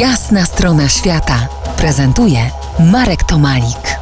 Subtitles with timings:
[0.00, 1.48] Jasna strona świata
[1.78, 2.38] prezentuje
[2.92, 3.98] Marek Tomalik.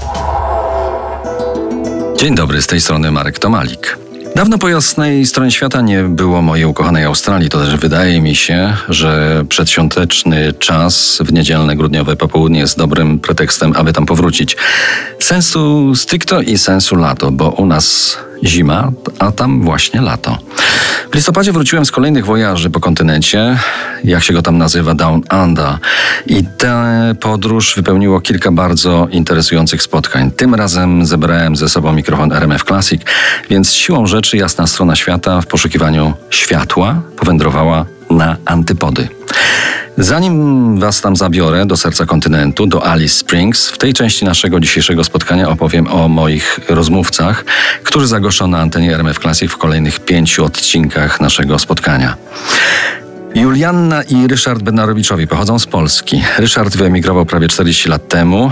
[2.18, 3.98] Dzień dobry, z tej strony Marek Tomalik.
[4.36, 8.76] Dawno po jasnej stronie świata nie było mojej ukochanej Australii, to też wydaje mi się,
[8.88, 14.56] że przedświąteczny czas w niedzielne grudniowe popołudnie jest dobrym pretekstem, aby tam powrócić.
[15.20, 20.38] Sensu stricto i sensu lato, bo u nas zima, a tam właśnie lato.
[21.14, 23.58] W listopadzie wróciłem z kolejnych wojaży po kontynencie,
[24.04, 25.78] jak się go tam nazywa, Down Under.
[26.26, 30.30] I tę podróż wypełniło kilka bardzo interesujących spotkań.
[30.30, 33.02] Tym razem zebrałem ze sobą mikrofon RMF Classic,
[33.50, 39.08] więc siłą rzeczy jasna strona świata w poszukiwaniu światła powędrowała na antypody.
[39.98, 45.04] Zanim Was tam zabiorę do serca kontynentu, do Alice Springs, w tej części naszego dzisiejszego
[45.04, 47.44] spotkania opowiem o moich rozmówcach,
[47.82, 52.16] którzy zagoszczą na antenie RMF Classic w kolejnych pięciu odcinkach naszego spotkania.
[53.34, 56.22] Julianna i Ryszard Bednarowiczowi pochodzą z Polski.
[56.38, 58.50] Ryszard wyemigrował prawie 40 lat temu.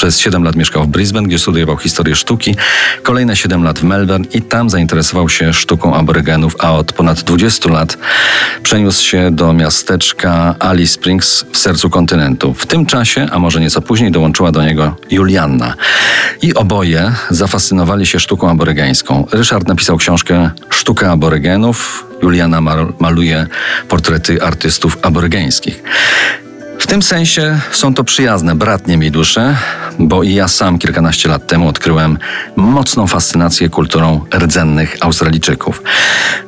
[0.00, 2.54] Przez 7 lat mieszkał w Brisbane, gdzie studiował historię sztuki,
[3.02, 7.70] kolejne 7 lat w Melbourne i tam zainteresował się sztuką aborygenów, a od ponad 20
[7.70, 7.98] lat
[8.62, 12.54] przeniósł się do miasteczka Alice Springs w sercu kontynentu.
[12.54, 15.74] W tym czasie, a może nieco później, dołączyła do niego Julianna.
[16.42, 19.26] I oboje zafascynowali się sztuką aborygeńską.
[19.32, 22.60] Ryszard napisał książkę Sztuka aborygenów, Juliana
[22.98, 23.46] maluje
[23.88, 25.82] portrety artystów aborygeńskich.
[26.80, 29.56] W tym sensie są to przyjazne, bratnie mi dusze,
[29.98, 32.18] bo i ja sam kilkanaście lat temu odkryłem
[32.56, 35.82] mocną fascynację kulturą rdzennych Australijczyków.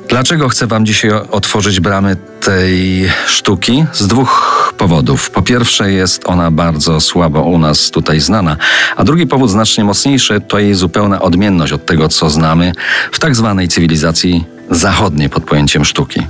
[0.08, 3.84] Dlaczego chcę Wam dzisiaj otworzyć bramy tej sztuki?
[3.92, 5.30] Z dwóch powodów.
[5.30, 8.56] Po pierwsze, jest ona bardzo słabo u nas tutaj znana,
[8.96, 12.72] a drugi powód, znacznie mocniejszy, to jej zupełna odmienność od tego, co znamy
[13.12, 16.26] w tak zwanej cywilizacji zachodniej pod pojęciem sztuki.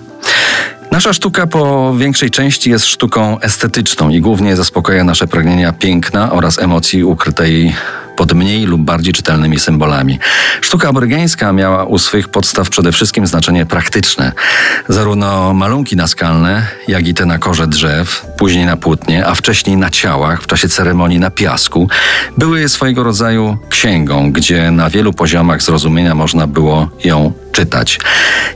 [0.93, 6.59] Nasza sztuka po większej części jest sztuką estetyczną i głównie zaspokaja nasze pragnienia piękna oraz
[6.59, 7.75] emocji ukrytej
[8.17, 10.19] pod mniej lub bardziej czytelnymi symbolami.
[10.61, 14.33] Sztuka aborygeńska miała u swych podstaw przede wszystkim znaczenie praktyczne.
[14.89, 19.91] Zarówno malunki naskalne, jak i te na korze drzew, później na płótnie, a wcześniej na
[19.91, 21.89] ciałach w czasie ceremonii na piasku,
[22.39, 28.01] były swojego rodzaju księgą, gdzie na wielu poziomach zrozumienia można było ją czytać.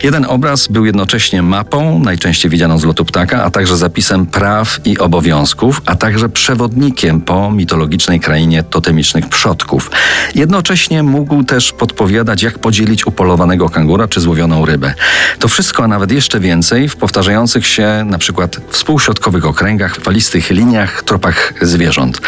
[0.03, 4.99] Jeden obraz był jednocześnie mapą, najczęściej widzianą z lotu ptaka, a także zapisem praw i
[4.99, 9.91] obowiązków, a także przewodnikiem po mitologicznej krainie totemicznych przodków.
[10.35, 14.95] Jednocześnie mógł też podpowiadać, jak podzielić upolowanego kangura czy złowioną rybę.
[15.39, 21.03] To wszystko, a nawet jeszcze więcej w powtarzających się na przykład współśrodkowych okręgach, falistych liniach,
[21.03, 22.21] tropach zwierząt.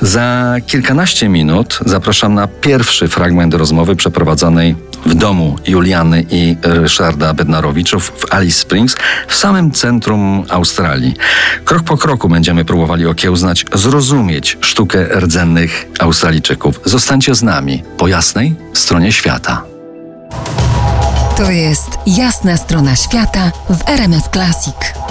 [0.00, 4.74] Za kilkanaście minut zapraszam na pierwszy fragment rozmowy przeprowadzonej
[5.06, 8.96] w domu Juliany i Ryszarda Bednarowiczów w Alice Springs,
[9.28, 11.14] w samym centrum Australii.
[11.64, 16.80] Krok po kroku będziemy próbowali okiełznać, zrozumieć sztukę rdzennych Australijczyków.
[16.84, 19.62] Zostańcie z nami po jasnej stronie świata.
[21.36, 25.03] To jest jasna strona świata w RMS Classic.